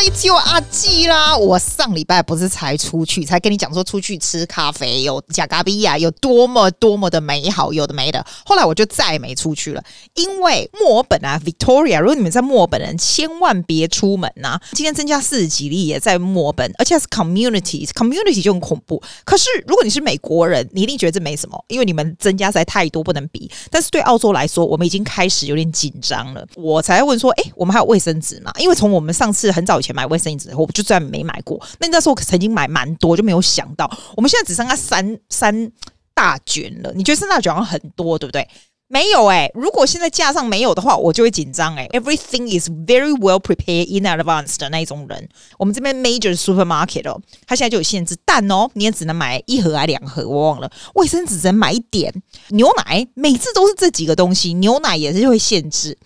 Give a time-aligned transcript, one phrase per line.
[0.00, 1.36] it's your 阿季啦！
[1.36, 8.24] 我上礼拜不是才出去，才跟你讲说出去吃咖啡有假咖啡呀，有多么多么的美好，有的没的。
[8.46, 9.84] 后来我就再也没出去了，
[10.14, 19.02] 因为墨尔本啊，Victoria，如果你们在墨尔本人，千万别出门呐、今天增加四十几例也在墨尔本，而且还是 community，community 就很恐怖。
[19.24, 23.50] 可是如果你是美国人，你一定觉得这没什么，因为你们增加实在太多不能比。
[23.70, 26.46] 但是对澳洲来说，我们已经开始有点紧张了。
[26.54, 28.50] 我才问说，哎，我们还有卫生纸吗？
[28.58, 31.60] 因为从我们上次很早以前买卫生纸，我就再没买过。
[31.78, 35.70] 那那时候曾经买蛮多，就没有想到，我们现在只剩下三三
[36.14, 36.92] 大卷了。
[36.94, 38.48] 你觉得三大卷好像很多，对不对？
[38.92, 41.86] 没有哎、如果现在架上没有的话，我就会紧张哎。
[41.92, 45.28] Everything is very well prepared in advance 的那一种人。
[45.58, 50.68] 我们这边 major supermarket 哦，它现在就有限制，蛋哦，你也只能买一盒还两盒，我忘了。
[50.96, 52.12] 卫生纸只能买一点，
[52.48, 55.96] 牛奶每次都是这几个东西，牛奶也是会限制。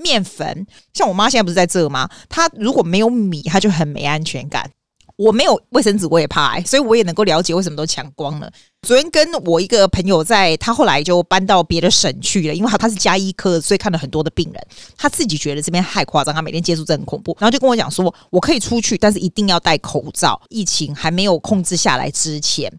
[0.00, 2.08] 面粉，像我妈现在不是在这吗？
[2.28, 4.70] 她如果没有米，她就很没安全感。
[5.16, 8.50] 我没有卫生纸，我也怕、所以我也能够了解为什么都抢光了。
[8.80, 14.66] 昨天跟我一个朋友在，他后来就搬到别的省去了，因为他他是加医科，所以看了很多的病人。
[14.96, 20.40] 他自己觉得这边太夸张，他每天接触这很恐怖，然后就跟我讲说，我可以出去，但是一定要戴口罩。
[20.48, 22.72] 疫情还没有控制下来之前。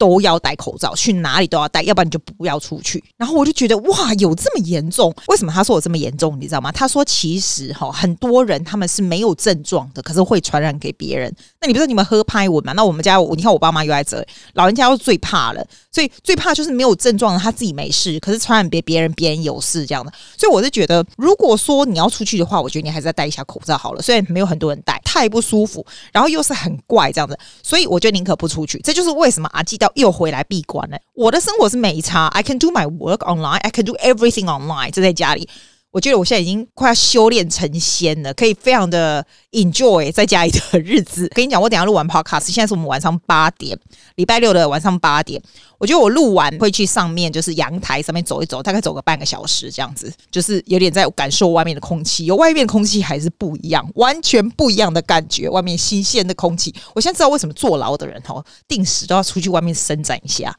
[0.00, 3.04] 都要戴口罩，去哪里都要戴，要不然你就不要出去。
[3.18, 5.14] 然后我就觉得哇，有这么严重？
[5.26, 6.38] 为什么他说我这么严重？
[6.40, 6.72] 你知道吗？
[6.72, 11.30] 他说其实哈，很多人他们是没有症状的，可是会传染给别人。
[11.60, 12.72] 那你不是你们喝拍文嘛？
[12.72, 15.62] 那我们家你看我爸妈又在这，老人家又最怕了，
[15.92, 20.10] 所以最怕就是没有症状的他自己没事，可是传染别别人，别人有事这样的。
[20.38, 24.00] 所以我是觉得，如果说你要出去的话，我觉得你还是要戴一下口罩好了。
[24.00, 28.80] 虽然没有很多人戴，太不舒服，然后又是很怪这样子，所以我就宁可不出去。
[28.82, 29.89] 这就是为什么阿基到。
[29.95, 30.97] 又回来闭关了。
[31.13, 34.91] 我的生活是没差，I can do my work online, I can do everything online。
[34.91, 35.49] 就在家里，
[35.92, 41.26] 我觉得我现在已经快要修炼成仙了，可以非常的 enjoy 在家里的 日子。
[41.34, 43.76] 跟你讲，我等下录完 podcast，现在是我们晚上八点，
[44.14, 45.42] 礼拜六的晚上八点。
[45.78, 52.26] 我觉得我录完会去上面，就是阳台上面走一走，大概走个半个小时这样子，就是有点在感受外面的空气。
[52.26, 55.48] 有外面的空气还是不一样，完全不一样的感觉。
[55.48, 60.56] 外面新鲜的空气，我现在知道为什么坐牢的人哦，定时都要出去外面伸展一下。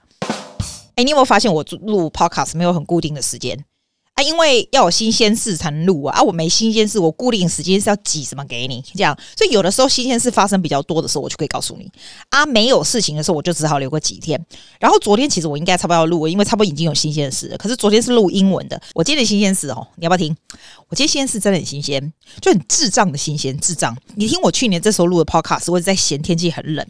[0.96, 3.64] 哎，你有没有发现我录 podcast 没有很固定的时间？
[4.22, 6.18] 因为要有新鲜事才能录啊！
[6.18, 11.90] 啊，我没新鲜事，我固定时间是要挤什么给你这样，所以有的时候新鲜事发生比较多的时候，我就可以告诉你
[12.30, 12.46] 啊。
[12.46, 14.40] 没有事情的时候，我就只好留个几天。
[14.80, 17.58] 然后昨天其实我应该差不多要录，因为差不多已经有新鲜事了。
[17.58, 20.36] 可是昨天是录英文的，我今天的新鲜事哦，你要不要听？
[20.90, 23.96] 我今天新鲜事真的很新鲜，就很智障的新鲜，智障！
[24.16, 26.86] 你听我去年这时候录的 podcast，我是在嫌天气很冷。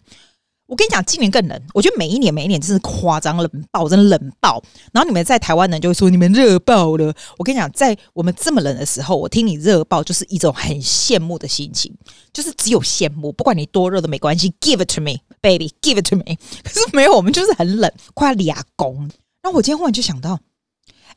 [0.72, 1.62] 我跟你讲，今年更冷。
[1.74, 4.64] 我觉得每一年每一年真是夸张冷爆，真的冷爆。
[4.94, 7.14] 然后你们在台湾人就会说你们热爆了。
[7.38, 11.94] 我跟你讲，在我们这么冷的时候，我听你热爆就是一种很羡慕的心情，
[12.32, 16.38] 就是只有羡慕，不管你多热都没关系，Give it to me, baby, give it to me。
[16.64, 18.96] 可是没有，我们就是很冷，快要俩公。
[19.42, 20.40] 然后我今天忽然就想到。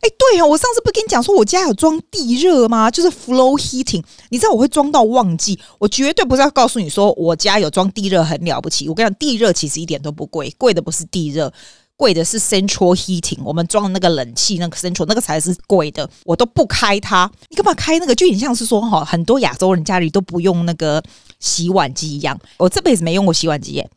[0.04, 2.90] 哎，对哦，我上次不跟你讲说我家有装地热吗？
[2.90, 5.58] 就是 floor heating，你知道我会装到忘记。
[5.78, 8.86] 我绝对不是要告诉你说我家有装地热很了不起。
[8.86, 11.50] 我跟你讲，地热其实一点都不贵，贵的不是地热，
[11.96, 13.38] 贵的是 central heating。
[13.42, 16.06] 我们装的那个冷气，那个 central 那个才是贵的。
[16.26, 18.14] 我都不开它，你干嘛开那个？
[18.14, 21.02] 就很像是说哈，很多亚洲人家里都不用那个
[21.40, 22.38] 洗碗机一样。
[22.58, 23.90] 我这辈子没用过洗碗机耶。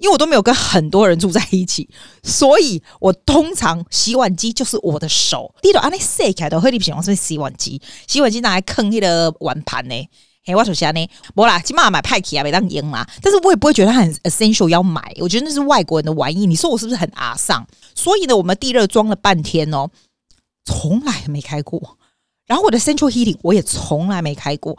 [0.00, 1.88] 因为我都没有跟很多人住在一起，
[2.22, 5.54] 所以我通常洗碗机就是我的手。
[5.60, 10.08] 第一个，安尼洗起来都喝你不喜欢是洗碗机，洗碗机拿来坑那个碗盘呢？
[10.42, 13.06] 嘿，我首先呢，不啦，起码买派克啊，没当赢嘛。
[13.20, 16.46] 但是我也不会觉得它很 essential 要买，我觉得那是外国人的玩意。
[16.46, 17.66] 你说我是不是很阿桑？
[17.94, 19.90] 所以呢，我们地热装了半天哦，
[20.64, 21.98] 从来没开过。
[22.46, 24.78] 然后我的 central heating 我也从来没开过。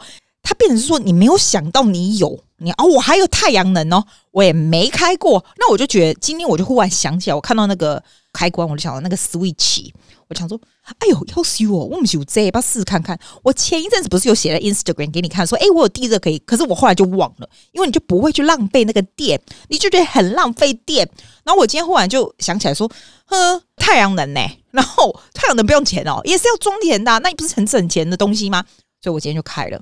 [0.52, 5.42] 它变成是说，你没有想到你有你哦，我还有太阳能哦，我也没开过。
[5.56, 8.02] 那我就觉得今天我就忽然想起来，我看到那个
[8.34, 9.90] 开关，我就想到那个 switch，
[10.28, 10.60] 我想说，
[10.98, 13.18] 哎呦，要修哦，我们就这，把试试看看。
[13.42, 21.08] 我前一阵子不是有写在 Instagram 给你看，说，哎，我有地热可以，可是我后来就忘了，因为你就不会去浪费那个电，你就觉得很浪费电。
[21.44, 22.86] 然后我今天忽然就想起来说，
[23.24, 24.40] 呵，太阳能呢？
[24.72, 28.62] 然后太阳能不用钱哦，也是要装电的，那你不是很省钱的东西吗？
[29.00, 29.80] 所以我今天就开了。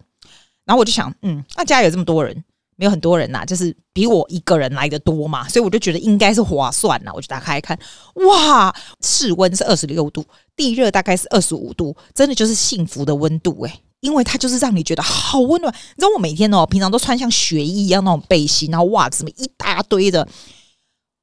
[0.70, 2.44] 然后我就想，嗯，那家有这么多人，
[2.76, 7.10] 没有很多人呐、就是比我一个人来的多嘛，所以我就觉得应该是划算呐。
[7.12, 7.76] 我就打开一看，
[8.14, 10.24] 哇，室温是二十六度，
[10.54, 15.74] 地热大概是二十五度，真的就是幸福的温度诶，因为它就是让你觉得好温暖。
[15.74, 20.28] 你知道我每天哦，平常都穿像雪衣一样那种背心，然后袜子什么一大堆的。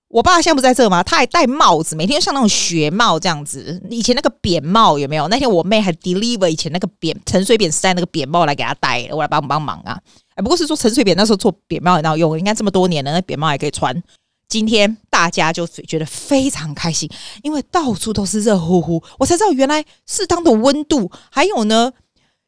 [0.09, 1.04] 我爸现在不在这吗？
[1.04, 3.81] 他还戴帽子，每天像那种雪帽这样子。
[3.89, 5.27] 以前那个扁帽有没有？
[5.27, 10.00] 那天我妹还 deliver 以前那个扁陈水扁时代那个扁帽来给他戴，我来帮帮忙啊！
[10.36, 14.01] 哎，不过是说陈水扁那时候做扁帽也很好用，应该这么多年了，那扁帽还可以穿。
[14.48, 17.09] 今天大家就觉得非常开心，
[17.44, 21.92] 因为到处都是热乎乎，我才知道原来适当的温度，还有呢。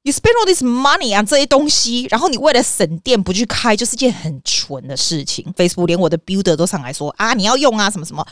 [0.03, 5.45] You spend all this money 啊，这些东西，然后你为了省电不去开，就是件很蠢的事情。
[5.57, 8.25] Facebook 连我的 builder 都上来说啊，你要用啊，什么什么。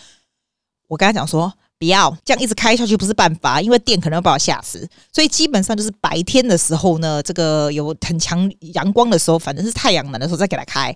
[0.87, 4.87] 我跟他讲说，不要这样一直开下去不是办法，因为电可能会把我吓死。
[5.11, 10.95] 所以基本上就是白天的时候呢，这个有很强阳光的时候，反正是太阳能的时候再给它开。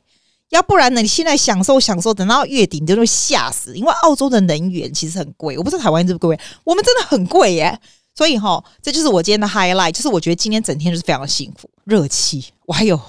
[0.52, 5.58] 要不然呢，你现在享受享受，等到月底你就会吓死，因为澳洲的能源其实很贵。
[5.58, 7.78] 我不知道台湾是不是贵，我们真的很贵耶。
[8.14, 13.00] 所以哈，这就是我今天的 highlight，就是我觉得今天整天就是非常的幸福，热气，我还有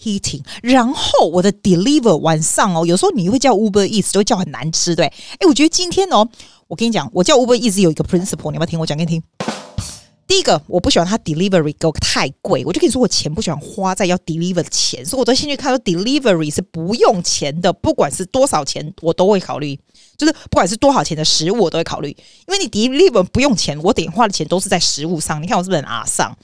[0.00, 6.28] heating，然后我的 deliver 晚上哦，有时候你会叫 Uber Eats 都会叫很难吃，对，哎，我觉得今天哦，
[6.66, 9.22] 我跟你讲，我叫 Uber Eats 有一个 principle，你要不要听我讲给你听？
[10.26, 19.78] 第一个，我不喜欢他 delivery 给我太贵，我就跟你说，我钱不喜欢花在要 deliver 的钱，所以我都先去看说 delivery 是不用钱的，不管是多少钱，我都会考虑。
[20.18, 22.08] 就是不管是多少钱的食物，我都会考虑，
[22.48, 25.40] 因为你 deliver 不用钱，我点花的钱都是在食物上。
[25.42, 26.36] 你看我是不是很阿桑？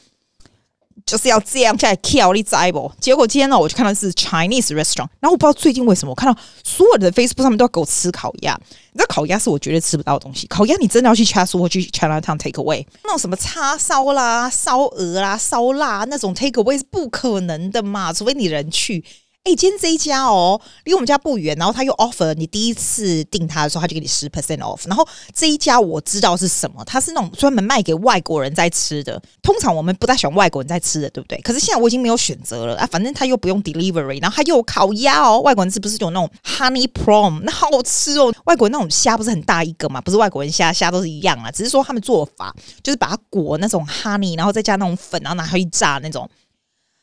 [1.05, 2.91] 就是要这样在 kill 你知不？
[2.99, 8.59] 结果今天呢，我就看到是 Chinese restaurant，然后我不知道最近为什么，我看到所有的 Facebook 上面都要给我吃烤鸭。
[8.93, 19.05] 你知道烤鸭是我绝对吃不到的东西，烤鸭你真的要去 Chatswood 或去 Chinatown take away，那种什么叉烧啦、烧鹅啦、烧腊那种 take away 是不可能的嘛，除非你人去。
[19.47, 24.89] 哎、今天这一家哦，离我们家不远，然后他又 offer 你第一次订他的时候，他就给你十 percent off。
[24.89, 29.21] 然后这一家我知道是什么，它是那种专门卖给外国人在吃的。
[29.43, 31.39] 通常我们不太喜欢外国人在吃的，对不对？
[31.43, 35.41] 可是现在我已经没有选择了啊，反正他又不用 delivery，然后他又有烤鸭哦。
[35.41, 37.41] 外国人是不是有那种 honey prawn？
[37.41, 38.33] 那好吃哦。
[38.47, 40.01] 外国人那种虾不是很大一个嘛？
[40.01, 46.27] 不是外国人虾，虾都是一样啊，只是说他们做法就是把它裹那种 honey，然后再加那种粉，然后拿它去炸那种。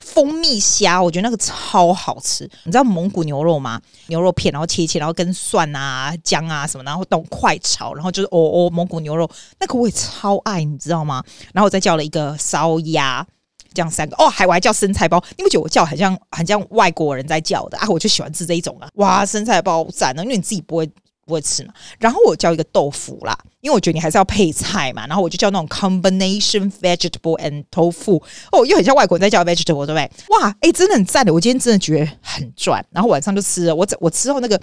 [0.01, 2.43] 蜂蜜虾，我觉得那个超好吃。
[2.65, 3.79] 你知道蒙古牛肉吗？
[4.07, 11.23] 牛肉片，然后切切，然后跟蒜啊、姜啊什么，然后那种快炒，然后就是哦哦，蒙古牛肉那个我也超爱，你知道吗？
[11.53, 13.25] 然后我再叫了一个烧鸭，
[13.73, 15.23] 这样三个哦，还我还叫生菜包。
[15.37, 17.87] 你不觉得我叫很像很像外国人在叫的啊？
[17.87, 18.89] 我就喜欢吃这一种啊！
[18.95, 20.89] 哇，生菜包赞了，因为你自己不会。
[21.31, 21.73] 不会吃嘛？
[21.99, 25.07] 然后我叫一个豆腐啦，因为我觉得你还是要配菜嘛。
[25.07, 28.21] 然后我就叫那种 combination vegetable and tofu。
[28.51, 30.11] 哦，又很像外国人在叫 vegetable，对不对？
[30.29, 31.33] 哇，哎、真的很赞的。
[31.33, 32.85] 我今天真的觉得很赚。
[32.91, 34.59] 然后晚上就吃了，我我吃后那个，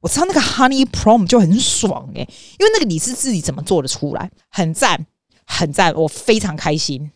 [0.00, 2.20] 我吃到那个 honey prawn 就很爽哎、
[2.58, 5.06] 因为那个你是自己怎么做的出来，很赞，
[5.46, 7.10] 很赞，我非常开心。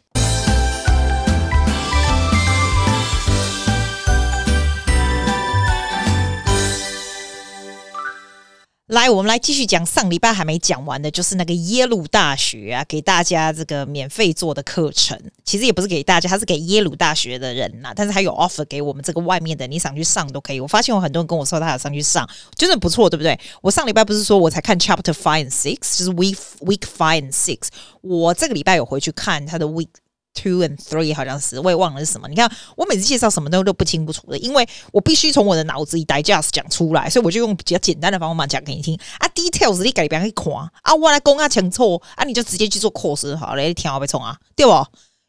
[8.89, 15.19] 来，我们来继续讲上礼拜还没讲完的，就是那个耶鲁大学啊，给大家这个免费做的课程。
[15.43, 20.61] 其实也不是给大家，他是给耶鲁大学的人呐、但是还有 offer 给我们这个外面的，你想去上都可以。
[20.61, 23.41] 我发现有很多人跟我说他想上去上，真的不错，对不对？
[23.63, 27.69] 我上礼拜不是说我才看 chapter five and six，就是 week week five and six。
[28.03, 29.89] 我这个礼拜有回去看他的 week。
[30.35, 32.29] Two and three 好像是，我也忘了是什么。
[32.29, 39.29] 你看，我每次介绍什么都都不清不楚的，因为我必须从我的脑子里 digest 讲出来，所以我就用比较简单的方法讲给你听啊。
[39.35, 44.73] Details 你改变可以看啊，我来讲啊讲错啊，你就直接去做 course 好了，你听我没错啊，对不？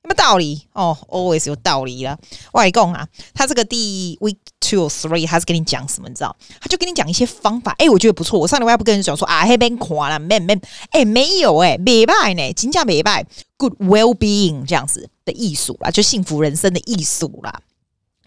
[0.05, 2.15] 有没有道理哦？Always 有道理了。
[2.53, 6.07] 我来讲啊，他这个第 week two or three，他是跟你讲什么？
[6.07, 6.35] 你知道？
[6.61, 7.73] 他就跟你讲一些方法。
[7.79, 8.39] 哎、我觉得不错。
[8.39, 10.53] 我上礼拜不跟你讲说啊，那边看了没没？
[10.91, 13.25] 哎、欸，没有哎、欸，没败呢，金价没败。
[13.57, 17.61] Good well-being 这样子的艺术啦，就幸福人生的艺术啦。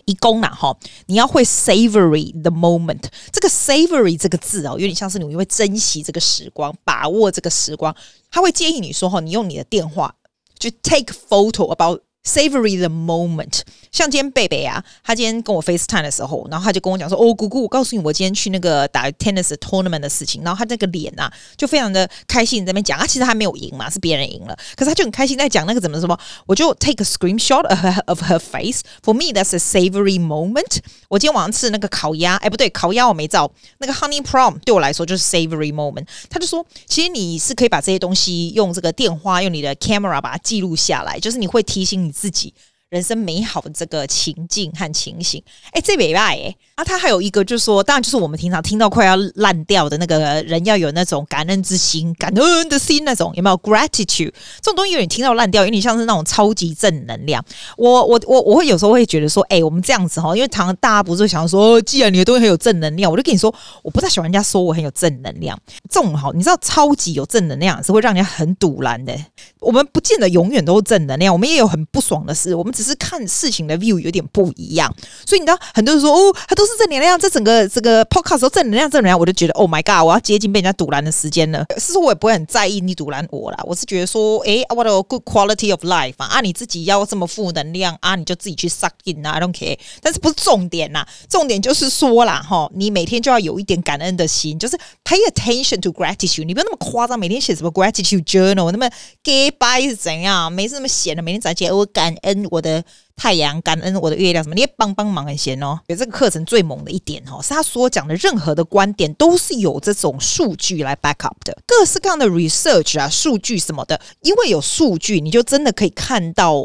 [0.06, 0.74] 一共啦哈，
[1.06, 3.04] 你要会 savory the moment。
[3.30, 7.94] 这个 savory 这个字哦，有点像是你会珍惜这个时光，把握这个时光。
[8.30, 10.14] 他会建议你说哈，你用你的电话
[10.58, 12.07] 就 take photo about。
[12.28, 22.98] Savory the moment，像今天贝贝啊，他今天跟我 FaceTime 的时候，然后他就跟我讲说：“哦，姑姑，我告诉你，我今天去那个打 tennis tournament 的事情。”然后他那个脸啊，就非常的开心在那边讲。
[22.98, 26.18] 他其实还没有赢嘛，是别人赢了，可是他就很开心在讲那个怎么什么。
[26.44, 27.64] 我就 take a screenshot
[28.04, 30.80] of her face For me, that's a savory moment。
[31.08, 33.50] 我今天晚上吃的那个烤鸭，哎，不对，烤鸭我没照。
[33.78, 36.06] 那个 honey prom 对我来说就是 savory moment。
[36.28, 42.12] 他就说，其实你是可以把这些东西用这个电话，用你的 camera 把它记录下来，就是你会提醒你。
[42.18, 42.52] 自己，
[42.90, 45.42] 人生美好的这个情境和情形。
[45.72, 54.92] 哎，这礼拜哎，啊，他还有一个就是说，当然就是我们平常听到快要烂掉的那个人要有那种感恩之心、感恩的心那种，有没有 gratitude 这种东西？
[54.92, 57.44] 有点听到烂掉，有点像是那种超级正能量。
[57.76, 65.58] 我我我我会有时候会觉得说，哎，我们这样子哈，因为常常大家不是想说，既然你的东西很有正能量，我就跟你说，我不太喜欢人家说我很有正能量。
[65.90, 69.14] 这种哈，你知道，超级有正能量是会让人家很赌烂的。
[69.60, 72.54] 我们不见得永远都是正能量，我们也有很不爽的事。
[72.54, 74.88] 我们只是看事情的 view 有点不一样，
[75.26, 81.66] 所以你知道，很多人说哦，他都是正能量，这整个这个 podcast 都正能量，正能量，我就觉得 Oh my God，我要接近被人家赌烂的时间了。
[81.76, 83.58] 是说，我也不会很在意你赌烂我啦。
[83.64, 89.76] 我是觉得说，哎，what a good quality of life 啊，你自己要这么负能量啊，你就自己去 suck in 啊，I don't care。
[90.00, 91.04] 但是不是重点呐？
[91.28, 96.44] 重点就是说啦，哈，你每天就要有一点感恩的心，就是 pay attention to gratitude。
[96.44, 98.88] 你不要那么夸张，每天写什么 gratitude journal，那么
[99.24, 100.52] gay by 是怎样？
[100.52, 102.67] 没事那么闲的，每天早上起我感恩我的
[103.16, 105.78] 太阳，感恩我的月亮，什么你也帮帮忙很闲哦。
[105.88, 116.64] 觉得这个课程最猛的一点哦，是他所讲的任何的观点都是有这种数据来 back up 的，各式各样的 research 啊，数据什么的，因为有数据，你就真的可以看到。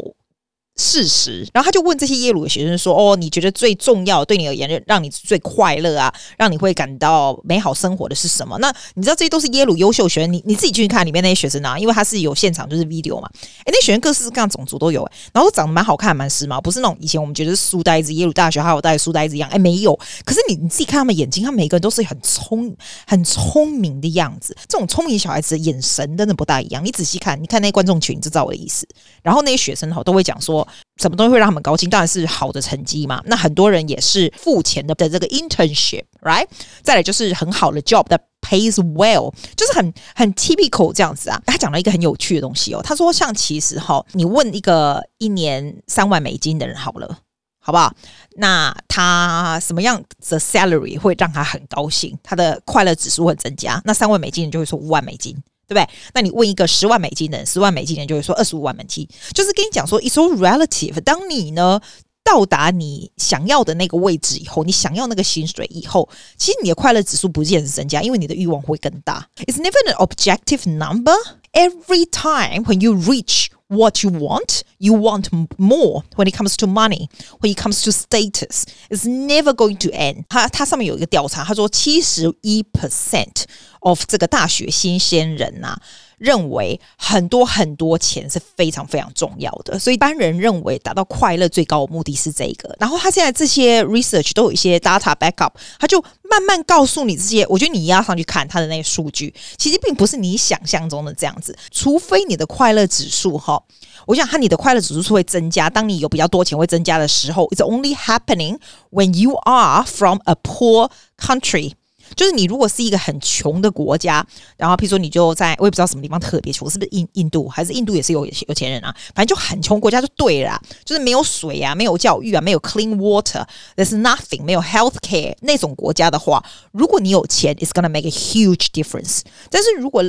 [0.76, 13.28] 事实，然后他就问这些耶鲁的学生说：“哦，你觉得最重要对你而言，让你最快乐啊，让你会感到美好生活的是什么？”那你知道这些都是耶鲁优秀学生，你你自己进去看里面那些学生啊，因为他是有现场就是 video 嘛，
[13.66, 19.96] 诶，那学生各式各样种族都有，然后长得蛮好看，蛮时髦，不是那种以前我们觉得是书呆子，耶鲁大学还有带书呆子一样，诶，没有。
[20.24, 22.74] 可是你你自己看他们眼睛，他们每个人都是很聪
[23.06, 26.84] 很聪明的样子，这种聪明小孩子的眼神真的不大一样。
[26.84, 28.84] 你仔细看，你看那些观众群，就知道我的意思。
[29.22, 30.63] 然后那些学生哈都会讲说。
[31.00, 31.90] 什么东西会让他们高兴？
[31.90, 33.22] 当然是好的成绩嘛。
[33.26, 36.46] 那很多人也是付钱的的这个 internship，right？
[36.82, 41.40] 再来就是很好的 job that pays well，就是很很 typical 这样子啊。
[41.46, 42.80] 他讲了一个很有趣的东西哦。
[42.82, 47.18] 他说，像其实哈，你问一个一年三万美金的人好了，
[47.60, 47.92] 好不好？
[48.36, 52.16] 那他什么样的 salary 会让他很高兴？
[52.22, 53.80] 他的快乐指数会增加？
[53.84, 55.36] 那三万美金人就会说五万美金。
[55.66, 55.88] 对不对？
[56.12, 61.00] 那你问一个十万美金的人，十万美金的人就会说二十五万美金，就是跟你讲说，it's all relative。
[61.00, 61.80] 当你呢
[62.22, 69.28] 到达你想要的那个位置以后，你想要那个薪水以后，其实你的快乐指数不见增加，因为你的欲望会更大。
[69.46, 71.14] It's never an objective number.
[71.52, 76.03] Every time when you reach what you want, you want more.
[76.15, 77.09] When it comes to money,
[77.39, 80.25] when it comes to status, it's never going to end.
[80.29, 85.81] 它它上面有一个调查，他说七十一 percent。of 这个大学新鲜人呐、啊，
[86.18, 92.74] 认为很多很多钱是非常非常重要的，所以一般人认为达到快乐最高的目的是这个。
[92.78, 97.46] 然后他现在这些 research 都有一些 data backup，他就慢慢告诉你这些。
[97.48, 101.56] 我觉得你压上去看他的那些数据，其实并不是你想象中的这样子。
[101.70, 103.62] 除非你的快乐指数哈，
[104.06, 108.58] 我想看你的快乐指数是会增加，当你有比较多钱会增加的时候，it's only happening
[108.90, 111.72] when you are from a poor country。
[112.14, 118.94] 就是你如果是一个很穷的国家，然后譬如说你就在我也不知道什么地方特别穷，是不是印印度还是印度也是有有钱人啊？
[119.14, 129.20] 反正就很穷国家就对了，就是没有水啊，没有教育啊，没有 clean water，there's nothing，没有 health care 那种国家的话，如果你有钱，it's gonna make a huge difference。
[129.50, 130.02] 但是如果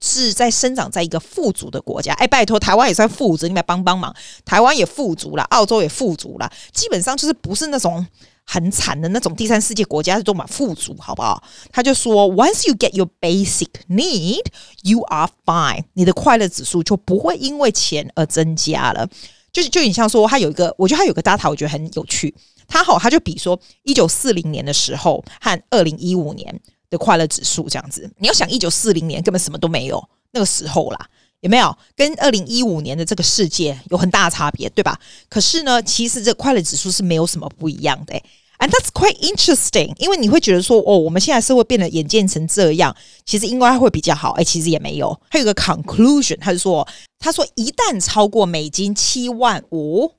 [0.00, 8.06] 是在生长在一个富足的国家，哎，拜托，台湾也算富足，你来帮帮忙，台湾也富足了，澳洲也富足了，基本上就是不是那种。
[8.50, 11.42] 很惨的那种第三世界国家是多么富足，好不好？
[11.70, 14.46] 他就说，Once you get your basic need,
[14.84, 15.84] you are fine。
[15.92, 19.06] 你的快乐指数就不会因为钱而增加了。
[19.52, 22.34] 就是就你像说，他有一个，我觉得他有个 data，我觉得很有趣。
[22.66, 28.10] 他好，他就比说一九四零年的时候和二零一五年的快乐指数这样子。
[28.16, 30.02] 你要想一九四零年根本什么都没有，
[30.32, 31.08] 那个时候啦。
[31.40, 34.98] 有没有跟二零一五年的这个世界有很大的差别，对吧？
[35.28, 38.24] 可是呢，其实这快乐指数是没有什么不一样的诶
[38.58, 39.94] ，and that's quite interesting。
[39.98, 44.32] 因为你会觉得说，哦，我们现在社会变得演变成这样，其实应该会比较好。
[44.32, 45.20] 诶，其实也没有。
[45.30, 46.86] 还有个 conclusion，他就说，
[47.20, 50.12] 他说一旦超过美金七万五，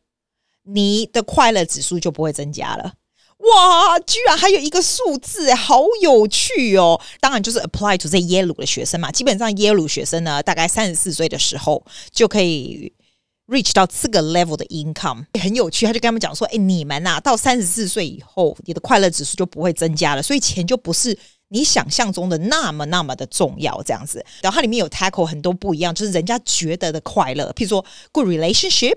[0.64, 2.94] 你的快乐指数就不会增加了。
[3.40, 7.00] 哇，居然还有一个数字，好有趣哦！
[7.22, 9.10] 当然就是 apply to 这耶鲁的学生嘛。
[9.10, 11.82] 基本上耶鲁学生呢，大概三十四岁的时候
[12.12, 12.92] 就可以
[13.48, 15.86] reach 到这个 level 的 income，很有趣。
[15.86, 21.18] 他就跟他们讲说：“哎，你们呐、啊，到三十四岁以后，你的快乐指数就不会增加了，所以钱就不是
[21.48, 28.96] 你想象中的那么那么的重要。”这样子，然后它里面有 tackle 很多不一样，就是人家觉得的快乐，譬如说 good relationship。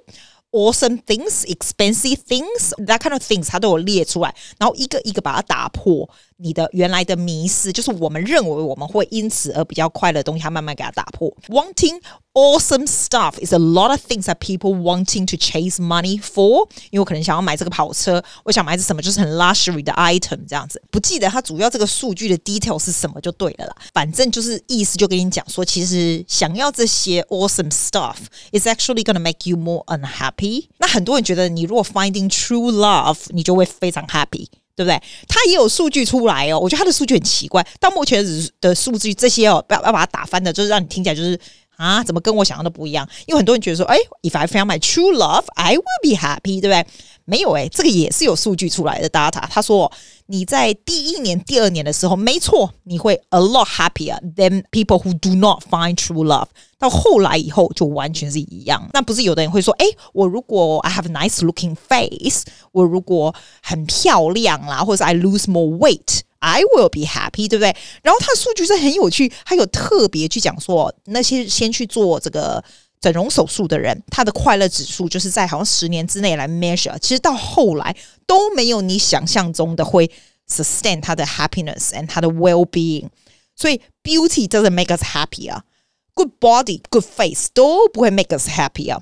[0.53, 6.09] Awesome things, expensive things, that kind of things，它都有列出来，然后一个一个把它打破。
[6.42, 11.36] 你的原来的迷思，就是我们认为我们会因此而比较快乐的东西，它慢慢给它打破。
[11.48, 12.00] Wanting
[12.34, 16.68] awesome stuff is a lot of things that people wanting to chase money for。
[16.92, 20.80] 因为我可能想要买这个跑车，我想买这什么，就是很 luxury 的 item 这样子。
[20.92, 23.76] 不记得它主要这个数据的 detail 是什么就对了啦。
[23.94, 28.18] 反正就是意思就跟你讲说，其实想要这些 awesome stuff
[28.52, 30.68] is actually gonna make you more unhappy。
[30.78, 34.48] 那很多人觉得，你如果 finding true love，你就会非常 happy。
[34.75, 35.01] 对不对？
[35.29, 37.67] 他也有数据出来哦，我觉得他的数据很奇怪。
[37.79, 38.25] 到目前
[38.61, 41.39] 的数据这些哦，要要把它打翻的，就是让你听起来就是
[41.77, 43.09] 啊，怎么跟我想象的不一样？
[43.27, 46.87] 因为很多人觉得说，哎，If I found my true love, I will be happy，对不对？
[47.25, 49.43] 没有诶，这个也是有数据出来的 data。
[49.49, 49.91] 他说
[50.27, 56.47] 你在第一年、第二年的时候，没错，你会 a lot happier than people who do not find true love。
[56.79, 58.89] 到后来以后就完全是一样。
[58.93, 67.77] 那不是有的人会说，哎，我如果 I have a nice looking face，我如果很漂亮啦，或者是 I lose more weight，I will be happy，对不对？
[68.03, 72.63] 然后他的数据是很有趣，他有特别去讲说，那些先去做这个。
[73.03, 77.95] 整容手术的人，他的快乐指数就是在好像十年之内来 measure，其实到后来
[78.27, 80.11] 都没有你想象中的会
[80.49, 83.09] sustain 他的 happiness and 他的 well being。
[83.57, 89.01] 所以 beauty doesn't make us happier，good body，good face 都不会 make us happier。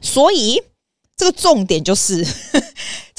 [0.00, 0.62] 所以
[1.16, 2.24] 这个重点就是，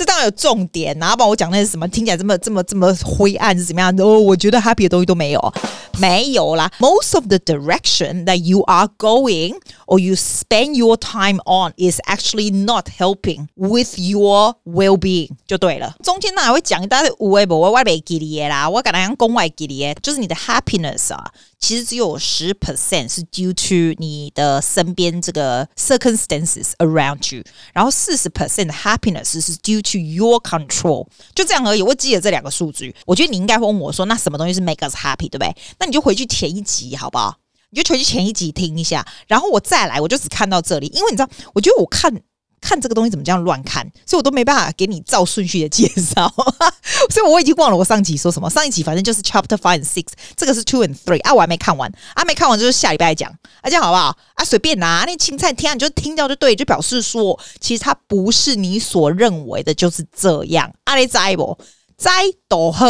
[0.00, 4.04] 这当然有重点，然后帮我讲那些什么听起来这么这么这么灰暗是怎么样的？
[4.04, 5.54] 哦，我觉得 happy 的东西都没有。
[5.98, 9.54] 没有啦，most of the direction that you are going
[9.86, 15.94] or you spend your time on is actually not helping with your well-being 就对了。
[16.02, 29.80] 中间呢还会讲一大堆无谓不我外边给你啦，我跟他讲公外给你，就是你的 happiness 啊，其实只有十 percent 是 due to 你的身边这个 circumstances around you，然后四十 percent 的 happiness 是 due
[29.80, 31.81] to to your control，就这样而已。
[31.81, 35.55] 我记得这两个数据，我觉得你应该问我说，那什么东西是 make us happy，对不对？
[35.79, 37.37] 那你就回去填一集好不好？
[37.69, 42.13] 你就回去前一集听一下，然后我再来，我就只看到这里，因为你知道，我觉得我看
[42.61, 46.31] 看这个东西怎么这样乱看，所以我都没办法给你照顺序的介绍，
[47.09, 48.49] 所以我已经忘了我上集说什么。
[48.49, 50.05] 上一集反正就是 Chapter Five and Six，
[50.37, 53.29] 这个是 Two and Three 啊，我还没看完啊，没看完就是下礼拜讲
[53.61, 54.15] 啊，这样好不好？
[54.35, 60.71] 啊，随便拿那青菜听啊，你就听掉就对，就表示说其实它不是你所认为的就是这样。
[60.85, 61.57] 啊，你知不？
[61.97, 62.07] 知
[62.47, 62.85] 都好。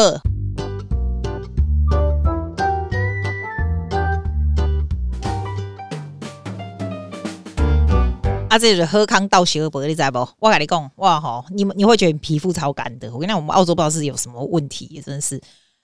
[8.52, 10.28] 啊，这是喝康道喜而不，你知不？
[10.40, 13.10] 我跟你讲，哇吼，你们你会觉得你皮肤超干的。
[13.14, 15.40] 我跟你讲，我们澳洲不知道是有什么问题，真的是，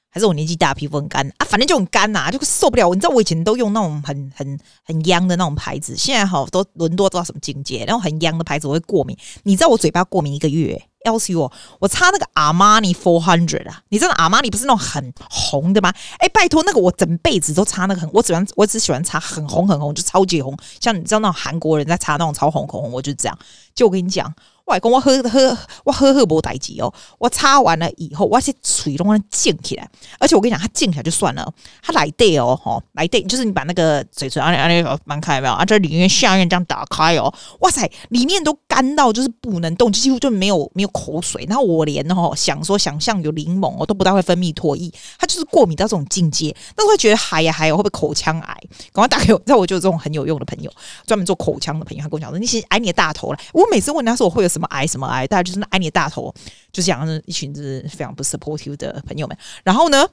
[0.10, 2.94] 还是我年纪大，皮肤很干啊，反正就很干呐、啊，就受不了。
[2.94, 7.86] 你知道我以前都用那种很很很痒的那种牌子，现在好都伦多知道什么境界？
[7.88, 9.18] 那种很痒的牌子我会过敏。
[9.44, 10.78] 你知道我嘴巴过敏一个月？
[11.06, 11.52] 要死我！
[11.80, 15.94] 我擦那个阿玛尼 Four Hundred 啊，你知道阿玛尼不是那种很红的吗？
[16.20, 23.38] 哎，拜托，那个我整辈子都擦那个很，我只欢，我只喜欢擦很红很红，就超级红，像你知道那种韩国人在擦那种超红口红，我就这样。
[23.74, 24.34] 就我跟你讲。
[24.68, 26.94] 外公，我喝喝我喝喝无代志哦。
[27.18, 35.64] 我擦完了以后，我是嘴拢能静起来，而且我跟你讲，它静起来就算了，它来对哦，吼来对，就是你把那个嘴唇啊啊那个蛮开没有啊？
[35.64, 41.46] 这里面下面这样打开哦，哇塞，里面都干到就是不能动，就几乎就没有没有口水。
[41.48, 48.58] 然后我连哦想说想象有柠檬，我都不大会分泌唾液，它就是过敏到这种境界，那会觉得嗨呀嗨呀，会不会口腔癌？
[48.92, 50.70] 赶快打给我，那我就有这种很有用的朋友，
[51.06, 53.40] 专门做口腔的朋友，他跟我讲说，你其实挨你的大头了。
[53.54, 54.68] 我每次问他说我会有什么。
[54.68, 54.86] 癌？
[54.88, 55.28] 什么癌？
[55.28, 56.34] 大家就是那挨你的大头，
[56.72, 59.38] 就是讲一群就是非常不 supportive 的朋友们。
[59.64, 60.06] 然后呢，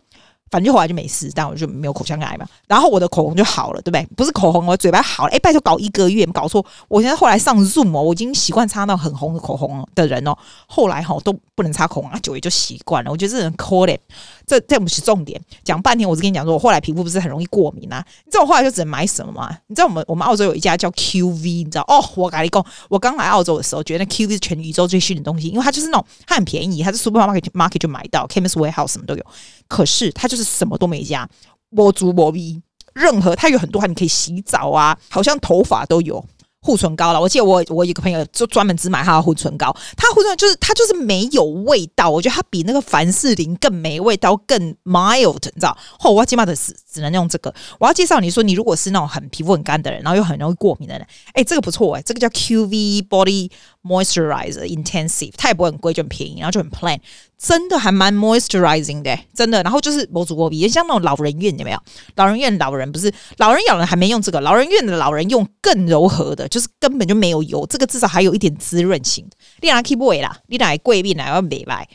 [0.51, 2.47] 反正就后来就没事，但我就没有口腔癌嘛。
[2.69, 4.07] 然后我的口红就好了，对不对？
[4.17, 5.33] 不是口红，我嘴巴好了。
[5.33, 6.65] 哎，拜托，搞一个月，搞错。
[6.89, 10.37] 我现在后来上 Zoom 哦，我已经习惯擦到很红的口红的人哦。
[10.67, 13.11] 后来哈都不能擦口红啊，久也就习惯了。
[13.11, 13.99] 我觉得这人可怜。
[14.47, 18.05] 这这不是重点，讲半天，我是跟你讲说，我后来皮肤不是很容易过敏啊？
[18.25, 19.57] 你知道我后来就只能买什么吗？
[19.67, 22.05] 你知道我们我们澳洲有一家叫 QV，你知道哦？
[22.15, 29.25] 我跟你讲，我刚来澳洲的时候，觉得那 QV 是全宇宙最新的东西，因为它就是那种它很便宜，它是 supermarket market 就买到，Chemist Warehouse 什么都有。
[29.67, 31.29] 可是它就是什么都没加，
[31.75, 32.61] 波珠波 V，，
[32.93, 36.25] 任何它有很多，它你可以洗澡啊，好像头发都有。
[36.65, 45.77] 护唇膏了，我记得我我一个朋友就专门只买他的护唇膏，他护唇就是它就是没有味道，我觉得它比那个凡士林更没味道，更 mild，你知道？
[45.99, 47.55] 后我起码的只只能用这个。
[47.79, 53.51] 我要介绍你说，你如果是那种很皮肤很干的人，然后又很容易过敏的人，哎，这个不错哎，这个叫 QV Body
[53.85, 56.99] Moisturizer Intensive，它也不会很贵，就很便宜，然后就很 plain。
[57.39, 59.63] 真的还蛮 moisturizing 的，真的。
[59.63, 61.79] 然后就是模组过鼻，像那种老人院有没有？
[62.17, 69.29] 老人院老人不是老人，老人还没用这个，老人院的老人用更柔和的，就是根本就没有油，这个至少还有一点滋润性。
[69.61, 71.87] 你拿 keep away 啦，你拿贵宾来要美白。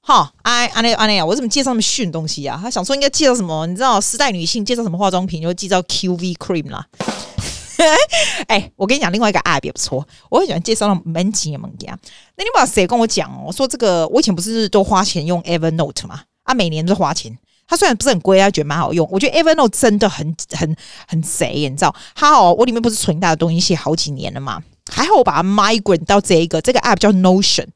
[0.00, 2.58] 哈，哎，安内安内啊，我怎么介绍那么逊东西啊？
[2.62, 3.66] 他想说应该介绍什么？
[3.66, 6.86] 你知道时代女性介绍什么化妆品，就会介绍 QV cream 啦。
[8.48, 11.88] 哎、我跟你讲，另外一个 app 也不错，我很喜欢介绍那种门禁的门禁。
[11.88, 13.52] 那你不知道谁跟我讲哦？
[13.52, 16.22] 说这个我以前不是都花钱用 Evernote 嘛？
[16.44, 17.36] 啊，每年都花钱。
[17.68, 19.08] 它虽然不是很贵，啊，觉得蛮好用。
[19.10, 20.76] 我觉得 Evernote 真的很很
[21.08, 21.94] 很贼，你知道？
[22.14, 24.62] 它哦，我里面不是存大的东西，写好几年了嘛。
[24.90, 27.66] 还好我把它 migrate 到这一个这个 app 叫 Notion。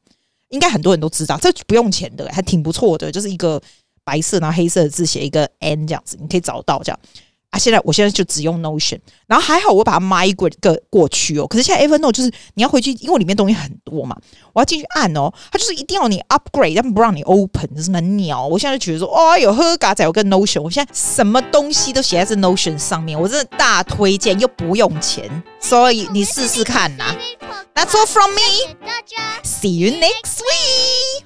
[0.49, 3.61] 应该很多人都知道，这不用钱的，还挺不错的，就是一个
[4.03, 6.99] 白色然后黑色的字写一个 N 这样子，你可以找到这样
[7.51, 7.59] 啊。
[7.59, 11.45] 现在我现在就只用 Notion，然后还好我把它 migrate 个过去哦。
[11.45, 14.17] 可是现在 Evernote 就是你要回去，因为里面东西很多嘛，
[14.53, 18.45] 我要进去按哦，它就是一定要你 upgrade，但不让你 open，就是很鸟。
[18.45, 27.15] 我现在就觉得说，哦，有喝嘎仔有个 Notion，我现在什么东西都写在这 Notion 上面，我真的大推荐，又不用钱，所以你试试看呐。
[27.73, 28.75] That's all from me.
[29.43, 31.25] See you next week.